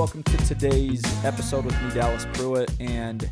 [0.00, 2.72] Welcome to today's episode with me, Dallas Pruitt.
[2.80, 3.30] And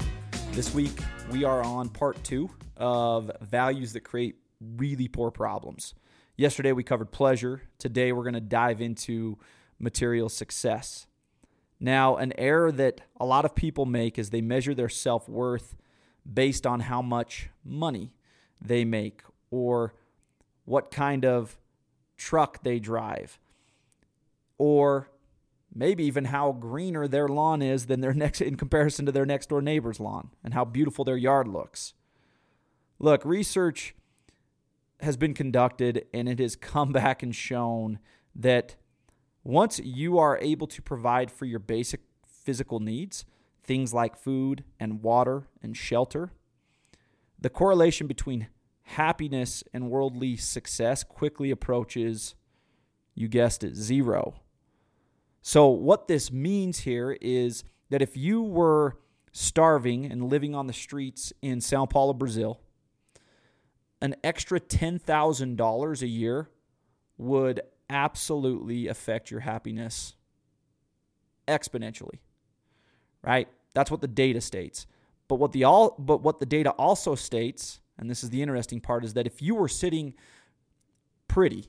[0.52, 1.00] this week
[1.32, 5.94] we are on part two of values that create really poor problems.
[6.36, 7.62] Yesterday we covered pleasure.
[7.78, 9.36] Today we're going to dive into
[9.80, 11.08] material success.
[11.80, 15.74] Now, an error that a lot of people make is they measure their self worth
[16.32, 18.12] based on how much money
[18.60, 19.94] they make or
[20.66, 21.58] what kind of
[22.16, 23.40] truck they drive
[24.56, 25.08] or
[25.74, 29.48] maybe even how greener their lawn is than their next in comparison to their next
[29.48, 31.94] door neighbor's lawn and how beautiful their yard looks.
[32.98, 33.94] Look, research
[35.00, 37.98] has been conducted and it has come back and shown
[38.34, 38.76] that
[39.44, 43.24] once you are able to provide for your basic physical needs,
[43.62, 46.32] things like food and water and shelter,
[47.40, 48.48] the correlation between
[48.82, 52.34] happiness and worldly success quickly approaches,
[53.14, 54.34] you guessed it, zero.
[55.42, 58.98] So, what this means here is that if you were
[59.32, 62.60] starving and living on the streets in Sao Paulo, Brazil,
[64.00, 66.48] an extra $10,000 a year
[67.16, 70.14] would absolutely affect your happiness
[71.46, 72.18] exponentially.
[73.22, 73.48] Right?
[73.74, 74.86] That's what the data states.
[75.26, 78.80] But what the all but what the data also states, and this is the interesting
[78.80, 80.14] part is that if you were sitting
[81.26, 81.68] pretty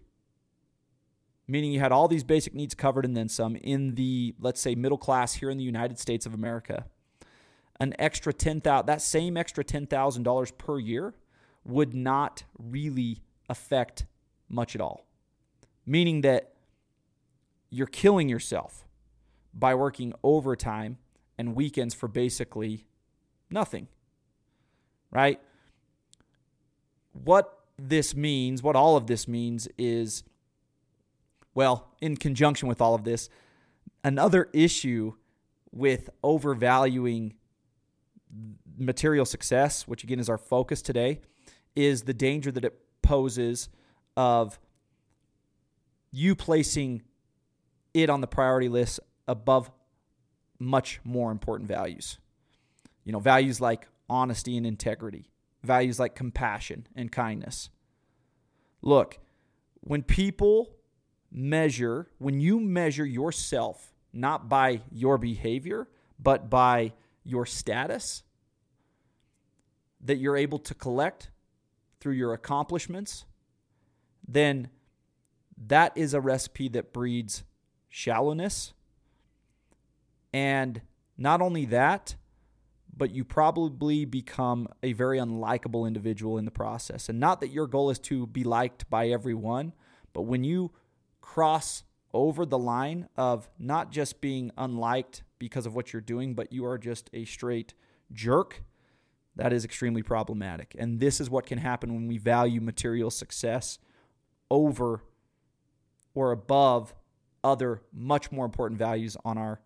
[1.50, 4.75] meaning you had all these basic needs covered and then some in the let's say
[4.75, 6.86] middle class here in the United States of America.
[7.80, 11.14] An extra 10,000 that same extra $10,000 per year
[11.64, 14.05] would not really affect
[14.50, 15.05] much at all.
[15.86, 16.53] Meaning that
[17.70, 18.86] you're killing yourself
[19.53, 20.97] by working overtime
[21.38, 22.86] and weekends for basically
[23.50, 23.88] nothing
[25.11, 25.39] right?
[27.14, 30.23] What this means what all of this means is
[31.59, 33.27] well, in conjunction with all of this,
[34.02, 35.15] another issue
[35.73, 37.33] with overvaluing
[38.77, 41.20] material success, which again is our focus today,
[41.75, 43.67] is the danger that it poses
[44.15, 44.58] of
[46.14, 47.02] you placing
[47.93, 49.70] it on the priority list above
[50.59, 52.20] much more important values.
[53.03, 55.30] You know, values like honesty and integrity,
[55.61, 57.70] values like compassion and kindness.
[58.81, 59.20] Look,
[59.81, 60.79] when people
[61.32, 65.88] measure, when you measure yourself, not by your behavior,
[66.20, 68.23] but by your status
[70.02, 71.30] that you're able to collect
[72.00, 73.26] through your accomplishments,
[74.28, 74.70] then
[75.58, 77.44] that is a recipe that breeds
[77.89, 78.73] shallowness.
[80.34, 80.82] And
[81.18, 82.16] not only that,
[82.95, 87.10] but you probably become a very unlikable individual in the process.
[87.10, 89.73] And not that your goal is to be liked by everyone,
[90.14, 90.72] but when you
[91.22, 96.52] cross over the line of not just being unliked because of what you're doing, but
[96.52, 97.74] you are just a straight
[98.12, 98.64] jerk,
[99.36, 100.76] that is extremely problematic.
[100.78, 103.80] And this is what can happen when we value material success
[104.52, 105.04] over
[106.14, 106.94] or above
[107.44, 109.62] other much more important values on our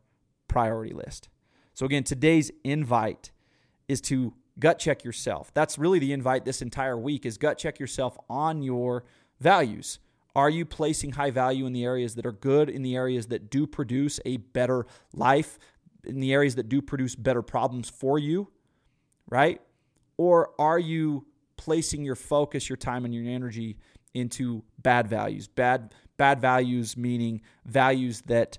[0.48, 1.30] priority list.
[1.74, 3.32] So, again, today's invite
[3.88, 5.52] is to gut check yourself.
[5.54, 9.06] That's really the invite this entire week is gut check yourself on your
[9.40, 10.00] values.
[10.36, 13.50] Are you placing high value in the areas that are good, in the areas that
[13.52, 15.60] do produce a better life,
[16.06, 18.50] in the areas that do produce better problems for you,
[19.30, 19.62] right?
[20.18, 21.26] Or are you
[21.58, 23.78] placing your focus, your time, and your energy
[24.14, 25.48] into bad values?
[25.48, 28.58] Bad, bad values meaning values that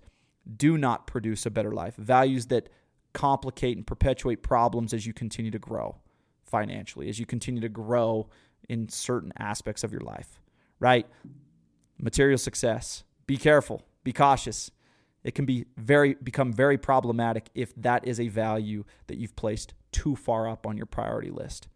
[0.57, 2.69] do not produce a better life, values that
[3.13, 5.97] complicate and perpetuate problems as you continue to grow
[6.43, 8.29] financially, as you continue to grow
[8.69, 10.41] in certain aspects of your life,
[10.79, 11.07] right?
[11.99, 13.05] Material success.
[13.27, 14.71] Be careful, be cautious.
[15.23, 19.73] It can be very become very problematic if that is a value that you've placed
[19.91, 21.69] too far up on your priority list.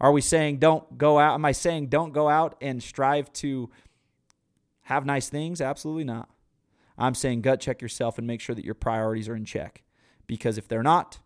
[0.00, 1.34] Are we saying don't go out?
[1.34, 3.70] Am I saying don't go out and strive to
[4.82, 5.60] have nice things?
[5.60, 6.28] Absolutely not.
[6.96, 9.82] I'm saying gut check yourself and make sure that your priorities are in check.
[10.26, 11.20] Because if they're not,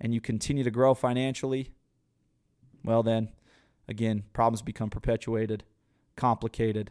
[0.00, 1.70] and you continue to grow financially,
[2.84, 3.30] well, then
[3.86, 5.64] again, problems become perpetuated,
[6.16, 6.90] complicated,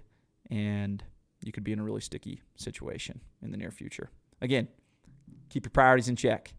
[0.49, 1.03] and
[1.43, 4.09] you could be in a really sticky situation in the near future.
[4.41, 4.67] Again,
[5.49, 6.53] keep your priorities in check.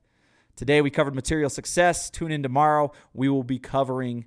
[0.57, 2.11] Today we covered material success.
[2.11, 2.93] Tune in tomorrow.
[3.15, 4.27] We will be covering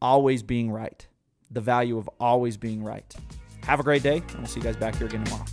[0.00, 1.06] always being right,
[1.50, 3.14] the value of always being right.
[3.64, 5.44] Have a great day, and we'll see you guys back here again tomorrow.